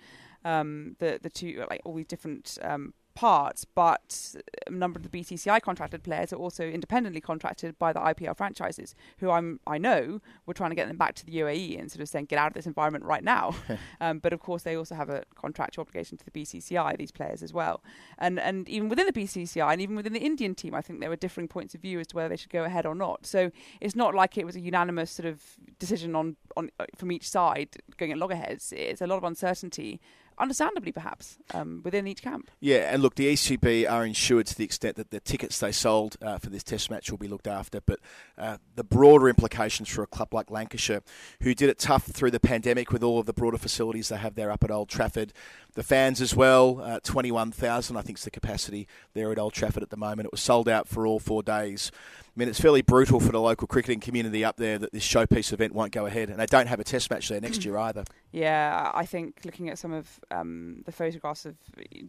um, 0.46 0.96
the 1.00 1.20
the 1.22 1.30
two, 1.30 1.66
like 1.70 1.82
all 1.88 1.96
these 1.96 2.06
different 2.06 2.58
um, 2.62 2.94
parts. 3.18 3.66
But 3.66 4.36
a 4.68 4.70
number 4.70 5.00
of 5.00 5.04
the 5.04 5.10
BCCI 5.10 5.60
contracted 5.62 6.04
players 6.04 6.32
are 6.32 6.36
also 6.36 6.64
independently 6.64 7.20
contracted 7.20 7.78
by 7.80 7.92
the 7.92 8.00
IPL 8.00 8.38
franchises, 8.38 8.94
who 9.18 9.32
I'm 9.32 9.60
I 9.66 9.80
know 9.80 10.22
we're 10.46 10.54
trying 10.54 10.70
to 10.70 10.76
get 10.76 10.88
them 10.88 10.98
back 10.98 11.16
to 11.16 11.26
the 11.26 11.32
UAE 11.40 11.80
and 11.80 11.92
sort 11.92 12.02
of 12.02 12.10
saying 12.10 12.26
get 12.26 12.38
out 12.38 12.50
of 12.50 12.54
this 12.54 12.68
environment 12.68 13.04
right 13.06 13.24
now. 13.24 13.56
um, 14.02 14.20
but 14.20 14.34
of 14.34 14.40
course, 14.40 14.62
they 14.62 14.78
also 14.78 14.94
have 14.94 15.10
a 15.10 15.24
contractual 15.36 15.82
obligation 15.82 16.18
to 16.20 16.26
the 16.26 16.32
BCCI. 16.32 16.96
These 16.98 17.12
players 17.12 17.42
as 17.42 17.52
well, 17.54 17.84
and 18.20 18.40
and 18.40 18.70
even 18.70 18.88
within 18.88 19.08
the 19.08 19.14
BCCI 19.14 19.74
and 19.74 19.82
even 19.82 19.96
within 19.96 20.14
the 20.14 20.20
Indian 20.20 20.54
team, 20.54 20.76
I 20.76 20.82
think 20.82 21.00
there 21.00 21.10
were 21.10 21.16
differing 21.16 21.48
points 21.48 21.74
of 21.74 21.82
view 21.82 22.00
as 22.00 22.08
to 22.08 22.16
whether 22.16 22.30
they 22.30 22.38
should 22.38 22.52
go 22.52 22.66
ahead 22.66 22.86
or 22.86 22.94
not. 22.94 23.26
So 23.26 23.52
it's 23.82 23.96
not 23.96 24.14
like 24.14 24.38
it 24.38 24.46
was 24.46 24.56
a 24.56 24.60
unanimous 24.60 25.10
sort 25.10 25.26
of 25.26 25.42
decision 25.80 26.16
on 26.16 26.36
on 26.56 26.70
uh, 26.80 26.86
from 26.96 27.12
each 27.12 27.28
side 27.28 27.70
going 27.98 28.12
at 28.12 28.20
loggerheads. 28.20 28.72
It's 28.74 29.02
a 29.02 29.08
lot 29.08 29.18
of 29.18 29.24
uncertainty. 29.24 30.00
Understandably, 30.40 30.92
perhaps 30.92 31.38
um, 31.54 31.82
within 31.84 32.06
each 32.06 32.22
camp. 32.22 32.52
Yeah, 32.60 32.94
and 32.94 33.02
look, 33.02 33.16
the 33.16 33.34
ECB 33.34 33.90
are 33.90 34.06
insured 34.06 34.46
to 34.48 34.56
the 34.56 34.64
extent 34.64 34.96
that 34.98 35.10
the 35.10 35.20
tickets 35.20 35.60
they 35.60 35.72
sold 35.72 36.16
uh, 36.22 36.38
for 36.38 36.52
this 36.52 36.64
Test 36.64 36.92
match 36.92 37.10
will 37.10 37.18
be 37.18 37.28
looked 37.28 37.48
after. 37.48 37.82
But 37.82 38.00
uh, 38.38 38.58
the 38.76 38.84
broader 38.84 39.30
implications 39.30 39.90
for 39.90 40.04
a 40.04 40.08
club 40.08 40.34
like 40.34 40.52
Lancashire, 40.52 41.02
who 41.42 41.56
did 41.56 41.70
it 41.70 41.80
tough 41.80 42.04
through 42.06 42.32
the 42.32 42.40
pandemic 42.40 42.92
with 42.92 43.02
all 43.02 43.20
of 43.20 43.26
the 43.26 43.34
broader 43.34 43.58
facilities 43.58 44.10
they 44.10 44.18
have 44.18 44.36
there 44.36 44.52
up 44.52 44.64
at 44.64 44.70
Old 44.70 44.90
Trafford, 44.90 45.34
the 45.78 45.84
fans 45.84 46.22
as 46.22 46.36
well. 46.36 46.82
Uh, 46.82 47.00
21,000, 47.04 47.96
I 47.96 48.02
think, 48.02 48.18
is 48.18 48.24
the 48.24 48.32
capacity 48.32 48.88
there 49.14 49.32
at 49.32 49.38
Old 49.38 49.54
Trafford 49.54 49.84
at 49.84 49.92
the 49.92 49.96
moment. 49.96 50.26
It 50.26 50.32
was 50.32 50.42
sold 50.42 50.68
out 50.68 50.88
for 50.88 51.06
all 51.06 51.20
four 51.20 51.44
days. 51.44 51.92
I 52.38 52.40
mean, 52.40 52.50
it's 52.50 52.62
fairly 52.62 52.84
brutal 52.84 53.20
for 53.20 53.32
the 53.32 53.42
local 53.42 53.68
cricketing 53.68 54.00
community 54.00 54.46
up 54.46 54.58
there 54.58 54.78
that 54.78 54.92
this 54.92 55.08
showpiece 55.08 55.52
event 55.52 55.74
won't 55.74 55.92
go 55.92 56.06
ahead, 56.06 56.30
and 56.30 56.38
they 56.38 56.46
don't 56.46 56.68
have 56.68 56.80
a 56.80 56.84
test 56.84 57.10
match 57.10 57.30
there 57.30 57.42
next 57.42 57.66
year 57.66 57.76
either. 57.80 58.04
Yeah, 58.32 58.92
I 58.94 59.08
think 59.08 59.40
looking 59.44 59.70
at 59.70 59.80
some 59.80 59.92
of 59.92 60.20
um, 60.30 60.84
the 60.86 60.92
photographs 60.92 61.48
of 61.48 61.56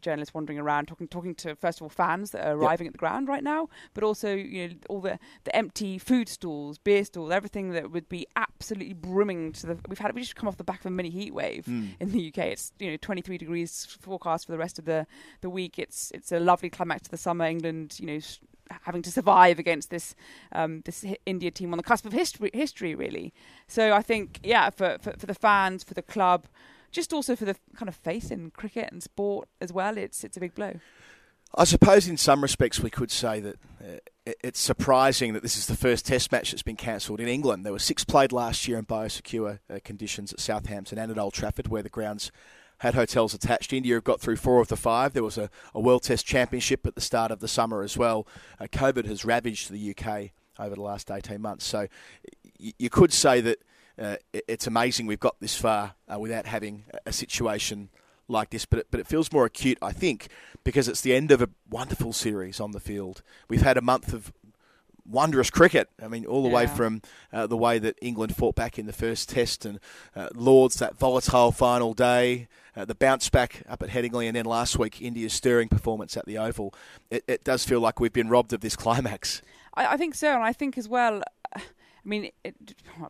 journalists 0.02 0.34
wandering 0.34 0.58
around, 0.58 0.86
talking 0.86 1.08
talking 1.08 1.34
to 1.36 1.56
first 1.56 1.78
of 1.78 1.84
all 1.84 1.88
fans 1.88 2.32
that 2.32 2.46
are 2.46 2.54
arriving 2.54 2.84
yep. 2.84 2.90
at 2.90 2.92
the 2.92 2.98
ground 2.98 3.26
right 3.26 3.42
now, 3.42 3.70
but 3.94 4.04
also 4.04 4.34
you 4.34 4.68
know 4.68 4.74
all 4.90 5.00
the, 5.00 5.18
the 5.44 5.56
empty 5.56 5.96
food 5.96 6.28
stalls, 6.28 6.76
beer 6.76 7.06
stalls, 7.06 7.30
everything 7.30 7.70
that 7.70 7.90
would 7.90 8.10
be 8.10 8.26
absolutely 8.36 8.92
brimming 8.92 9.52
to 9.52 9.66
the. 9.68 9.78
We've 9.88 9.98
had 9.98 10.14
we 10.14 10.20
just 10.20 10.36
come 10.36 10.46
off 10.46 10.58
the 10.58 10.64
back 10.64 10.80
of 10.80 10.86
a 10.86 10.90
mini 10.90 11.08
heat 11.08 11.32
wave 11.32 11.64
mm. 11.64 11.88
in 12.00 12.12
the 12.12 12.28
UK. 12.28 12.48
It's 12.48 12.74
you 12.78 12.90
know 12.90 12.98
23 13.00 13.38
degrees 13.38 13.57
forecast 13.66 14.46
for 14.46 14.52
the 14.52 14.58
rest 14.58 14.78
of 14.78 14.84
the 14.84 15.06
the 15.40 15.50
week. 15.50 15.78
It's 15.78 16.10
it's 16.12 16.32
a 16.32 16.40
lovely 16.40 16.70
climax 16.70 17.02
to 17.02 17.10
the 17.10 17.16
summer. 17.16 17.46
England, 17.46 17.98
you 17.98 18.06
know 18.06 18.20
having 18.82 19.02
to 19.02 19.10
survive 19.10 19.58
against 19.58 19.90
this 19.90 20.14
um, 20.52 20.82
this 20.84 21.04
India 21.26 21.50
team 21.50 21.72
on 21.72 21.76
the 21.76 21.82
cusp 21.82 22.04
of 22.04 22.12
history, 22.12 22.50
history 22.52 22.94
really. 22.94 23.32
So 23.66 23.92
I 23.92 24.02
think, 24.02 24.40
yeah, 24.42 24.70
for, 24.70 24.98
for, 25.00 25.12
for 25.12 25.26
the 25.26 25.34
fans, 25.34 25.84
for 25.84 25.94
the 25.94 26.02
club, 26.02 26.46
just 26.90 27.12
also 27.12 27.36
for 27.36 27.44
the 27.44 27.56
kind 27.76 27.88
of 27.88 27.94
faith 27.94 28.30
in 28.30 28.50
cricket 28.50 28.90
and 28.90 29.02
sport 29.02 29.48
as 29.60 29.72
well, 29.72 29.96
it's 29.96 30.24
it's 30.24 30.36
a 30.36 30.40
big 30.40 30.54
blow. 30.54 30.74
I 31.54 31.64
suppose 31.64 32.06
in 32.06 32.18
some 32.18 32.42
respects 32.42 32.80
we 32.80 32.90
could 32.90 33.10
say 33.10 33.40
that 33.40 33.56
uh, 33.82 34.32
it's 34.42 34.60
surprising 34.60 35.32
that 35.32 35.42
this 35.42 35.56
is 35.56 35.66
the 35.66 35.76
first 35.76 36.04
Test 36.04 36.30
match 36.30 36.50
that's 36.50 36.62
been 36.62 36.76
cancelled 36.76 37.20
in 37.20 37.28
England. 37.28 37.64
There 37.64 37.72
were 37.72 37.78
six 37.78 38.04
played 38.04 38.32
last 38.32 38.68
year 38.68 38.78
in 38.78 38.84
biosecure 38.84 39.58
uh, 39.70 39.78
conditions 39.82 40.32
at 40.32 40.40
Southampton 40.40 40.98
and 40.98 41.10
at 41.10 41.18
Old 41.18 41.32
Trafford, 41.32 41.68
where 41.68 41.82
the 41.82 41.88
grounds 41.88 42.30
had 42.78 42.94
hotels 42.94 43.34
attached. 43.34 43.72
India 43.72 43.94
have 43.94 44.04
got 44.04 44.20
through 44.20 44.36
four 44.36 44.60
of 44.60 44.68
the 44.68 44.76
five. 44.76 45.12
There 45.12 45.22
was 45.22 45.38
a, 45.38 45.50
a 45.74 45.80
World 45.80 46.02
Test 46.04 46.26
Championship 46.26 46.86
at 46.86 46.94
the 46.94 47.00
start 47.00 47.30
of 47.30 47.40
the 47.40 47.48
summer 47.48 47.82
as 47.82 47.96
well. 47.96 48.26
Uh, 48.60 48.64
COVID 48.64 49.06
has 49.06 49.24
ravaged 49.24 49.70
the 49.70 49.94
UK 49.96 50.30
over 50.58 50.74
the 50.74 50.82
last 50.82 51.10
18 51.10 51.40
months. 51.40 51.64
So 51.64 51.86
y- 52.60 52.72
you 52.78 52.90
could 52.90 53.12
say 53.12 53.40
that 53.40 53.58
uh, 53.98 54.16
it's 54.32 54.66
amazing 54.66 55.06
we've 55.06 55.18
got 55.18 55.40
this 55.40 55.56
far 55.56 55.94
uh, 56.12 56.18
without 56.18 56.46
having 56.46 56.84
a 57.04 57.12
situation 57.12 57.88
like 58.28 58.50
this, 58.50 58.64
but 58.66 58.80
it, 58.80 58.86
but 58.90 59.00
it 59.00 59.06
feels 59.06 59.32
more 59.32 59.46
acute, 59.46 59.78
I 59.80 59.92
think, 59.92 60.28
because 60.62 60.86
it's 60.86 61.00
the 61.00 61.14
end 61.14 61.30
of 61.30 61.40
a 61.42 61.48
wonderful 61.68 62.12
series 62.12 62.60
on 62.60 62.72
the 62.72 62.80
field. 62.80 63.22
We've 63.48 63.62
had 63.62 63.78
a 63.78 63.82
month 63.82 64.12
of 64.12 64.32
wondrous 65.08 65.50
cricket. 65.50 65.88
I 66.02 66.08
mean, 66.08 66.26
all 66.26 66.42
the 66.42 66.48
yeah. 66.48 66.54
way 66.54 66.66
from 66.66 67.02
uh, 67.32 67.46
the 67.46 67.56
way 67.56 67.78
that 67.78 67.96
England 68.02 68.36
fought 68.36 68.54
back 68.54 68.78
in 68.78 68.86
the 68.86 68.92
first 68.92 69.28
test 69.28 69.64
and 69.64 69.80
uh, 70.14 70.28
Lords 70.34 70.76
that 70.76 70.98
volatile 70.98 71.52
final 71.52 71.94
day, 71.94 72.48
uh, 72.76 72.84
the 72.84 72.94
bounce 72.94 73.28
back 73.28 73.62
up 73.68 73.82
at 73.82 73.90
Headingley, 73.90 74.26
and 74.26 74.36
then 74.36 74.44
last 74.44 74.78
week 74.78 75.00
India's 75.00 75.32
stirring 75.32 75.68
performance 75.68 76.16
at 76.16 76.26
the 76.26 76.38
Oval. 76.38 76.74
It, 77.10 77.24
it 77.26 77.44
does 77.44 77.64
feel 77.64 77.80
like 77.80 78.00
we've 78.00 78.12
been 78.12 78.28
robbed 78.28 78.52
of 78.52 78.60
this 78.60 78.76
climax. 78.76 79.42
I, 79.74 79.94
I 79.94 79.96
think 79.96 80.14
so, 80.14 80.34
and 80.34 80.42
I 80.44 80.52
think 80.52 80.76
as 80.76 80.88
well. 80.88 81.22
I 82.08 82.10
mean, 82.10 82.30
it, 82.42 82.54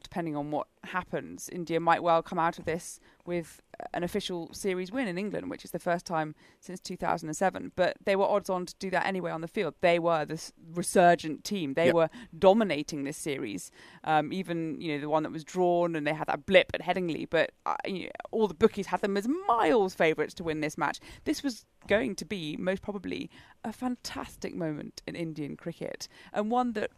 depending 0.02 0.34
on 0.34 0.50
what 0.50 0.66
happens, 0.82 1.48
India 1.52 1.78
might 1.78 2.02
well 2.02 2.20
come 2.20 2.40
out 2.40 2.58
of 2.58 2.64
this 2.64 2.98
with 3.24 3.62
an 3.94 4.02
official 4.02 4.52
series 4.52 4.90
win 4.90 5.06
in 5.06 5.16
England, 5.16 5.48
which 5.50 5.64
is 5.64 5.70
the 5.70 5.78
first 5.78 6.04
time 6.04 6.34
since 6.58 6.80
2007. 6.80 7.70
But 7.76 7.96
they 8.04 8.16
were 8.16 8.24
odds 8.24 8.50
on 8.50 8.66
to 8.66 8.74
do 8.80 8.90
that 8.90 9.06
anyway 9.06 9.30
on 9.30 9.40
the 9.40 9.46
field. 9.46 9.74
They 9.82 10.00
were 10.00 10.24
this 10.24 10.52
resurgent 10.74 11.44
team. 11.44 11.74
They 11.74 11.86
yep. 11.86 11.94
were 11.94 12.10
dominating 12.36 13.04
this 13.04 13.16
series, 13.16 13.70
um, 14.02 14.32
even 14.32 14.80
you 14.80 14.94
know 14.94 15.00
the 15.00 15.08
one 15.08 15.22
that 15.22 15.30
was 15.30 15.44
drawn, 15.44 15.94
and 15.94 16.04
they 16.04 16.12
had 16.12 16.26
that 16.26 16.44
blip 16.44 16.72
at 16.74 16.80
Headingley. 16.80 17.30
But 17.30 17.52
uh, 17.66 17.76
you 17.86 18.06
know, 18.06 18.10
all 18.32 18.48
the 18.48 18.54
bookies 18.54 18.86
had 18.86 19.00
them 19.00 19.16
as 19.16 19.28
miles 19.46 19.94
favourites 19.94 20.34
to 20.34 20.42
win 20.42 20.60
this 20.60 20.76
match. 20.76 20.98
This 21.22 21.44
was 21.44 21.66
going 21.86 22.16
to 22.16 22.24
be 22.24 22.56
most 22.56 22.82
probably 22.82 23.30
a 23.62 23.72
fantastic 23.72 24.56
moment 24.56 25.02
in 25.06 25.14
Indian 25.14 25.56
cricket, 25.56 26.08
and 26.32 26.50
one 26.50 26.72
that 26.72 26.90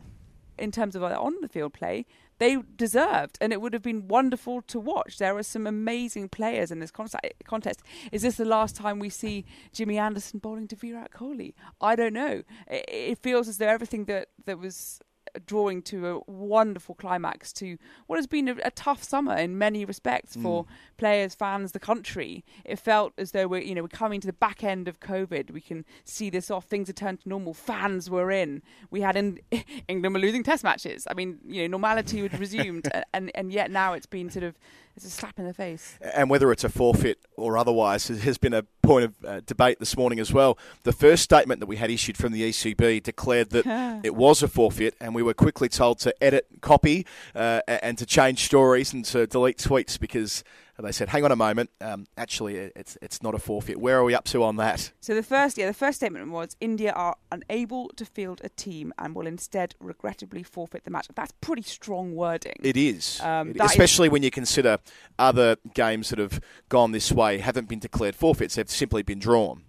in 0.60 0.70
terms 0.70 0.94
of 0.94 1.02
on 1.02 1.34
the 1.40 1.48
field 1.48 1.72
play, 1.72 2.06
they 2.38 2.56
deserved, 2.76 3.36
and 3.40 3.52
it 3.52 3.60
would 3.60 3.74
have 3.74 3.82
been 3.82 4.08
wonderful 4.08 4.62
to 4.62 4.80
watch. 4.80 5.18
There 5.18 5.36
are 5.36 5.42
some 5.42 5.66
amazing 5.66 6.30
players 6.30 6.70
in 6.70 6.78
this 6.78 6.90
contest. 6.90 7.82
Is 8.12 8.22
this 8.22 8.36
the 8.36 8.46
last 8.46 8.76
time 8.76 8.98
we 8.98 9.10
see 9.10 9.44
Jimmy 9.72 9.98
Anderson 9.98 10.38
bowling 10.38 10.66
to 10.68 10.76
Virat 10.76 11.12
Kohli? 11.12 11.52
I 11.82 11.96
don't 11.96 12.14
know. 12.14 12.42
It, 12.66 13.18
feels 13.18 13.46
as 13.46 13.58
though 13.58 13.68
everything 13.68 14.06
that 14.06 14.28
that 14.46 14.58
was 14.58 15.00
drawing 15.46 15.82
to 15.82 16.06
a 16.06 16.20
wonderful 16.30 16.94
climax 16.94 17.52
to 17.54 17.78
what 18.06 18.16
has 18.16 18.26
been 18.26 18.48
a, 18.48 18.56
a 18.64 18.70
tough 18.70 19.02
summer 19.02 19.36
in 19.36 19.58
many 19.58 19.84
respects 19.84 20.36
for 20.36 20.64
mm. 20.64 20.68
players, 20.96 21.34
fans, 21.34 21.72
the 21.72 21.80
country. 21.80 22.44
It 22.64 22.78
felt 22.78 23.12
as 23.18 23.32
though 23.32 23.46
we're 23.46 23.62
you 23.62 23.74
know 23.74 23.82
we're 23.82 23.88
coming 23.88 24.20
to 24.20 24.26
the 24.26 24.32
back 24.32 24.64
end 24.64 24.88
of 24.88 25.00
COVID. 25.00 25.50
We 25.50 25.60
can 25.60 25.84
see 26.04 26.30
this 26.30 26.50
off. 26.50 26.66
Things 26.66 26.88
have 26.88 26.96
turned 26.96 27.20
to 27.22 27.28
normal. 27.28 27.54
Fans 27.54 28.10
were 28.10 28.30
in. 28.30 28.62
We 28.90 29.00
had 29.00 29.16
in 29.16 29.40
England 29.88 30.14
were 30.14 30.20
losing 30.20 30.42
Test 30.42 30.64
matches. 30.64 31.06
I 31.10 31.14
mean, 31.14 31.38
you 31.46 31.62
know, 31.62 31.68
normality 31.68 32.22
had 32.22 32.38
resumed, 32.38 32.88
and 33.12 33.30
and 33.34 33.52
yet 33.52 33.70
now 33.70 33.92
it's 33.92 34.06
been 34.06 34.30
sort 34.30 34.44
of 34.44 34.58
it's 34.96 35.06
a 35.06 35.10
slap 35.10 35.38
in 35.38 35.46
the 35.46 35.54
face. 35.54 35.98
And 36.00 36.28
whether 36.28 36.52
it's 36.52 36.64
a 36.64 36.68
forfeit 36.68 37.18
or 37.36 37.56
otherwise 37.56 38.08
has 38.08 38.38
been 38.38 38.54
a 38.54 38.64
point 38.82 39.04
of 39.04 39.14
uh, 39.24 39.40
debate 39.46 39.78
this 39.78 39.96
morning 39.96 40.18
as 40.18 40.32
well. 40.32 40.58
The 40.82 40.92
first 40.92 41.22
statement 41.22 41.60
that 41.60 41.66
we 41.66 41.76
had 41.76 41.90
issued 41.90 42.16
from 42.16 42.32
the 42.32 42.50
ECB 42.50 43.02
declared 43.02 43.50
that 43.50 44.00
it 44.04 44.14
was 44.14 44.42
a 44.42 44.48
forfeit, 44.48 44.94
and 45.00 45.14
we 45.14 45.22
were 45.22 45.34
quickly 45.34 45.68
told 45.68 45.98
to 46.00 46.14
edit 46.22 46.46
copy 46.60 47.06
uh, 47.34 47.60
and 47.66 47.96
to 47.98 48.06
change 48.06 48.44
stories 48.44 48.92
and 48.92 49.04
to 49.06 49.26
delete 49.26 49.58
tweets 49.58 49.98
because 49.98 50.44
they 50.80 50.92
said, 50.92 51.08
"Hang 51.08 51.24
on 51.24 51.32
a 51.32 51.36
moment, 51.36 51.70
um, 51.80 52.06
actually, 52.16 52.56
it's 52.56 52.96
it's 53.02 53.22
not 53.22 53.34
a 53.34 53.38
forfeit." 53.38 53.78
Where 53.78 53.98
are 53.98 54.04
we 54.04 54.14
up 54.14 54.24
to 54.26 54.42
on 54.42 54.56
that? 54.56 54.92
So 55.00 55.14
the 55.14 55.22
first, 55.22 55.58
yeah, 55.58 55.66
the 55.66 55.74
first 55.74 55.96
statement 55.96 56.30
was 56.30 56.56
India 56.60 56.92
are 56.92 57.16
unable 57.30 57.88
to 57.96 58.04
field 58.04 58.40
a 58.44 58.48
team 58.48 58.92
and 58.98 59.14
will 59.14 59.26
instead 59.26 59.74
regrettably 59.80 60.42
forfeit 60.42 60.84
the 60.84 60.90
match. 60.90 61.08
That's 61.14 61.32
pretty 61.40 61.62
strong 61.62 62.14
wording. 62.14 62.56
It 62.62 62.76
is, 62.76 63.20
um, 63.20 63.50
it, 63.50 63.60
especially 63.60 64.08
is... 64.08 64.12
when 64.12 64.22
you 64.22 64.30
consider 64.30 64.78
other 65.18 65.56
games 65.74 66.10
that 66.10 66.18
have 66.18 66.40
gone 66.68 66.92
this 66.92 67.12
way 67.12 67.38
haven't 67.38 67.68
been 67.68 67.80
declared 67.80 68.14
forfeits; 68.14 68.54
they've 68.54 68.70
simply 68.70 69.02
been 69.02 69.18
drawn. 69.18 69.64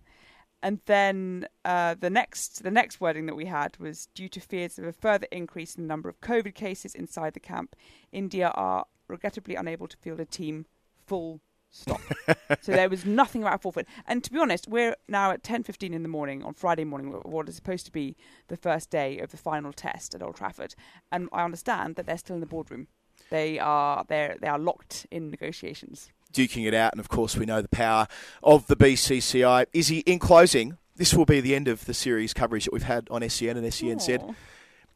And 0.64 0.80
then 0.86 1.48
uh, 1.66 1.96
the 2.00 2.10
next 2.10 2.64
the 2.64 2.72
next 2.72 3.02
wording 3.02 3.26
that 3.26 3.36
we 3.36 3.46
had 3.46 3.78
was 3.78 4.08
due 4.14 4.30
to 4.30 4.40
fears 4.40 4.78
of 4.78 4.86
a 4.86 4.94
further 4.94 5.28
increase 5.32 5.76
in 5.76 5.84
the 5.84 5.88
number 5.88 6.08
of 6.08 6.22
COVID 6.22 6.54
cases 6.54 6.94
inside 6.94 7.34
the 7.34 7.40
camp, 7.40 7.76
India 8.12 8.50
are 8.54 8.86
regrettably 9.08 9.56
unable 9.56 9.88
to 9.88 9.98
field 9.98 10.20
a 10.20 10.26
team 10.26 10.66
full 11.12 11.42
stop. 11.72 12.00
so 12.62 12.72
there 12.72 12.90
was 12.90 13.06
nothing 13.06 13.42
about 13.42 13.62
forfeit. 13.62 13.86
And 14.08 14.24
to 14.24 14.32
be 14.32 14.40
honest, 14.40 14.66
we're 14.70 14.96
now 15.10 15.32
at 15.32 15.44
10:15 15.44 15.94
in 15.94 16.04
the 16.04 16.10
morning 16.10 16.42
on 16.42 16.54
Friday 16.54 16.86
morning, 16.86 17.12
what 17.12 17.50
is 17.50 17.56
supposed 17.58 17.86
to 17.88 17.92
be 17.92 18.16
the 18.48 18.56
first 18.56 18.90
day 18.90 19.20
of 19.20 19.32
the 19.32 19.38
final 19.38 19.74
test 19.74 20.16
at 20.16 20.24
Old 20.24 20.38
Trafford, 20.38 20.74
and 21.12 21.28
I 21.34 21.44
understand 21.44 21.98
that 21.98 22.06
they're 22.06 22.18
still 22.18 22.36
in 22.36 22.40
the 22.40 22.54
boardroom. 22.56 22.88
They 23.30 23.60
are 23.60 24.06
they 24.08 24.36
they 24.40 24.48
are 24.48 24.58
locked 24.60 25.06
in 25.12 25.30
negotiations. 25.30 26.10
Duking 26.32 26.66
it 26.66 26.74
out, 26.74 26.94
and 26.94 27.02
of 27.02 27.10
course 27.10 27.36
we 27.36 27.46
know 27.46 27.62
the 27.62 27.68
power 27.68 28.08
of 28.42 28.68
the 28.68 28.78
BCCI. 28.78 29.66
Izzy, 29.74 30.00
in 30.00 30.18
closing, 30.18 30.78
this 30.96 31.14
will 31.14 31.26
be 31.26 31.42
the 31.42 31.56
end 31.56 31.68
of 31.68 31.84
the 31.88 31.94
series 31.94 32.34
coverage 32.34 32.64
that 32.64 32.74
we've 32.74 32.84
had 32.84 33.10
on 33.12 33.30
SEN 33.30 33.58
and 33.58 33.68
SENZ. 33.68 34.08
Aww 34.08 34.36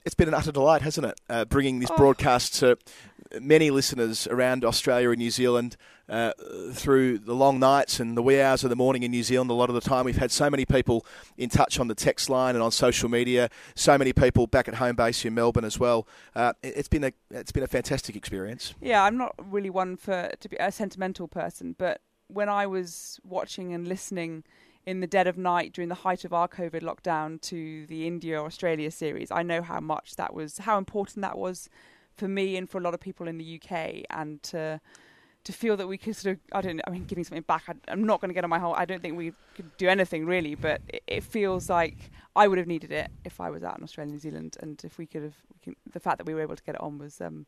it's 0.05 0.15
been 0.15 0.27
an 0.27 0.33
utter 0.33 0.51
delight, 0.51 0.81
hasn't 0.83 1.07
it? 1.07 1.19
Uh, 1.29 1.45
bringing 1.45 1.79
this 1.79 1.89
oh. 1.91 1.97
broadcast 1.97 2.55
to 2.55 2.77
many 3.41 3.71
listeners 3.71 4.27
around 4.27 4.63
Australia 4.63 5.09
and 5.09 5.17
New 5.17 5.31
Zealand 5.31 5.75
uh, 6.07 6.31
through 6.71 7.17
the 7.17 7.33
long 7.33 7.59
nights 7.59 7.99
and 7.99 8.15
the 8.15 8.21
wee 8.21 8.39
hours 8.39 8.63
of 8.63 8.69
the 8.69 8.75
morning 8.75 9.03
in 9.03 9.11
New 9.11 9.23
Zealand. 9.23 9.49
A 9.49 9.53
lot 9.53 9.69
of 9.69 9.75
the 9.75 9.81
time, 9.81 10.05
we've 10.05 10.17
had 10.17 10.31
so 10.31 10.49
many 10.49 10.63
people 10.65 11.05
in 11.37 11.49
touch 11.49 11.79
on 11.79 11.87
the 11.87 11.95
text 11.95 12.29
line 12.29 12.55
and 12.55 12.63
on 12.63 12.71
social 12.71 13.09
media. 13.09 13.49
So 13.73 13.97
many 13.97 14.13
people 14.13 14.45
back 14.47 14.67
at 14.67 14.75
home 14.75 14.95
base 14.95 15.25
in 15.25 15.33
Melbourne 15.33 15.65
as 15.65 15.79
well. 15.79 16.07
Uh, 16.35 16.53
it's 16.61 16.87
been 16.87 17.03
a 17.03 17.11
it's 17.31 17.51
been 17.51 17.63
a 17.63 17.67
fantastic 17.67 18.15
experience. 18.15 18.75
Yeah, 18.81 19.03
I'm 19.03 19.17
not 19.17 19.33
really 19.39 19.71
one 19.71 19.97
for 19.97 20.31
to 20.39 20.49
be 20.49 20.57
a 20.59 20.71
sentimental 20.71 21.27
person, 21.27 21.75
but 21.77 22.01
when 22.27 22.49
I 22.49 22.67
was 22.67 23.19
watching 23.23 23.73
and 23.73 23.87
listening 23.87 24.43
in 24.85 24.99
the 24.99 25.07
dead 25.07 25.27
of 25.27 25.37
night 25.37 25.73
during 25.73 25.89
the 25.89 25.95
height 25.95 26.25
of 26.25 26.33
our 26.33 26.47
COVID 26.47 26.81
lockdown 26.81 27.41
to 27.41 27.85
the 27.87 28.05
India 28.05 28.39
Australia 28.39 28.91
series. 28.91 29.31
I 29.31 29.41
know 29.41 29.61
how 29.61 29.79
much 29.79 30.15
that 30.15 30.33
was, 30.33 30.59
how 30.59 30.77
important 30.77 31.21
that 31.21 31.37
was 31.37 31.69
for 32.15 32.27
me 32.27 32.55
and 32.55 32.69
for 32.69 32.77
a 32.77 32.81
lot 32.81 32.93
of 32.93 32.99
people 32.99 33.27
in 33.27 33.37
the 33.37 33.59
UK, 33.61 34.05
and 34.09 34.41
to 34.43 34.79
to 35.45 35.53
feel 35.53 35.77
that 35.77 35.87
we 35.87 35.97
could 35.97 36.15
sort 36.15 36.35
of, 36.35 36.41
I 36.51 36.61
don't 36.61 36.77
know, 36.77 36.83
I 36.87 36.89
mean, 36.89 37.05
giving 37.05 37.23
something 37.23 37.43
back. 37.43 37.63
I, 37.67 37.91
am 37.91 38.03
not 38.03 38.19
going 38.19 38.29
to 38.29 38.33
get 38.33 38.43
on 38.43 38.49
my 38.49 38.59
whole. 38.59 38.73
I 38.73 38.85
don't 38.85 39.01
think 39.01 39.15
we 39.15 39.31
could 39.55 39.77
do 39.77 39.87
anything 39.87 40.25
really, 40.25 40.55
but 40.55 40.81
it, 40.87 41.03
it, 41.07 41.23
feels 41.23 41.69
like 41.69 42.11
I 42.35 42.47
would 42.47 42.57
have 42.57 42.67
needed 42.67 42.91
it 42.91 43.09
if 43.23 43.39
I 43.39 43.49
was 43.49 43.63
out 43.63 43.77
in 43.77 43.83
Australia, 43.83 44.11
New 44.11 44.19
Zealand, 44.19 44.57
and 44.59 44.81
if 44.83 44.97
we 44.97 45.05
could 45.05 45.23
have, 45.23 45.35
we 45.53 45.59
can, 45.63 45.75
the 45.93 45.99
fact 45.99 46.17
that 46.17 46.25
we 46.25 46.33
were 46.33 46.41
able 46.41 46.55
to 46.55 46.63
get 46.63 46.75
it 46.75 46.81
on 46.81 46.97
was. 46.97 47.21
Um, 47.21 47.45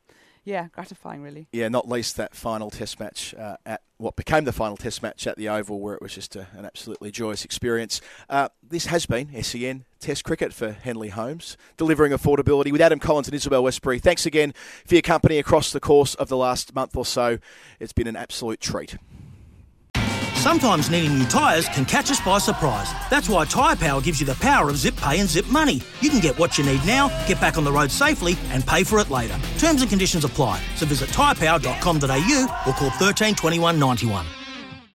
yeah, 0.47 0.67
gratifying, 0.71 1.21
really. 1.21 1.49
Yeah, 1.51 1.67
not 1.67 1.89
least 1.89 2.15
that 2.15 2.33
final 2.33 2.69
Test 2.69 3.01
match 3.01 3.35
uh, 3.35 3.57
at 3.65 3.81
what 3.97 4.15
became 4.15 4.45
the 4.45 4.53
final 4.53 4.77
Test 4.77 5.03
match 5.03 5.27
at 5.27 5.35
the 5.35 5.49
Oval, 5.49 5.81
where 5.81 5.93
it 5.93 6.01
was 6.01 6.13
just 6.13 6.37
a, 6.37 6.47
an 6.53 6.63
absolutely 6.63 7.11
joyous 7.11 7.43
experience. 7.43 7.99
Uh, 8.29 8.47
this 8.63 8.85
has 8.85 9.05
been 9.05 9.43
SEN 9.43 9.83
Test 9.99 10.23
Cricket 10.23 10.53
for 10.53 10.71
Henley 10.71 11.09
Homes, 11.09 11.57
delivering 11.77 12.11
affordability 12.11 12.71
with 12.71 12.81
Adam 12.81 12.99
Collins 12.99 13.27
and 13.27 13.35
Isabel 13.35 13.63
Westbury. 13.63 13.99
Thanks 13.99 14.25
again 14.25 14.53
for 14.85 14.95
your 14.95 15.01
company 15.01 15.37
across 15.37 15.71
the 15.71 15.79
course 15.79 16.15
of 16.15 16.29
the 16.29 16.37
last 16.37 16.73
month 16.75 16.95
or 16.95 17.05
so. 17.05 17.39
It's 17.79 17.93
been 17.93 18.07
an 18.07 18.15
absolute 18.15 18.59
treat. 18.59 18.97
Sometimes 20.37 20.89
needing 20.89 21.17
new 21.17 21.25
tyres 21.25 21.67
can 21.67 21.83
catch 21.83 22.11
us 22.11 22.21
by 22.21 22.37
surprise. 22.37 22.89
That's 23.09 23.27
why 23.27 23.45
Tyre 23.45 23.75
Power 23.75 23.99
gives 23.99 24.19
you 24.19 24.25
the 24.25 24.35
power 24.35 24.69
of 24.69 24.77
zip 24.77 24.95
pay 24.95 25.19
and 25.19 25.27
zip 25.27 25.47
money. 25.47 25.81
You 25.99 26.09
can 26.09 26.19
get 26.19 26.37
what 26.37 26.57
you 26.57 26.63
need 26.63 26.85
now, 26.85 27.09
get 27.27 27.41
back 27.41 27.57
on 27.57 27.63
the 27.63 27.71
road 27.71 27.91
safely, 27.91 28.37
and 28.49 28.65
pay 28.65 28.83
for 28.83 28.99
it 28.99 29.09
later. 29.09 29.37
Terms 29.57 29.81
and 29.81 29.89
conditions 29.89 30.23
apply. 30.23 30.61
So 30.75 30.85
visit 30.85 31.09
tyrepower.com.au 31.09 32.63
or 32.67 32.73
call 32.73 32.89
13 32.91 33.35
21 33.35 33.79
91. 33.79 34.25